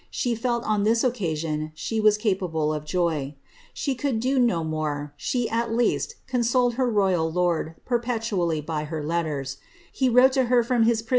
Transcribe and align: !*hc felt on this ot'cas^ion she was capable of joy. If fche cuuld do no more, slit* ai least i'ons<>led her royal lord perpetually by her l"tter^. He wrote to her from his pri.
!*hc 0.11 0.35
felt 0.35 0.63
on 0.63 0.81
this 0.81 1.03
ot'cas^ion 1.03 1.71
she 1.75 1.99
was 1.99 2.17
capable 2.17 2.73
of 2.73 2.85
joy. 2.85 3.35
If 3.75 3.79
fche 3.79 3.99
cuuld 4.01 4.19
do 4.19 4.39
no 4.39 4.63
more, 4.63 5.13
slit* 5.15 5.53
ai 5.53 5.67
least 5.67 6.15
i'ons<>led 6.33 6.73
her 6.73 6.89
royal 6.89 7.31
lord 7.31 7.75
perpetually 7.85 8.61
by 8.61 8.85
her 8.85 9.03
l"tter^. 9.03 9.57
He 9.91 10.09
wrote 10.09 10.31
to 10.33 10.45
her 10.45 10.63
from 10.63 10.85
his 10.85 11.03
pri. 11.03 11.09